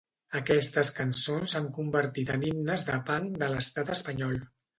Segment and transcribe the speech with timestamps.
[0.37, 4.43] Aquestes cançons s'han convertit en himnes del punk de l'Estat espanyol.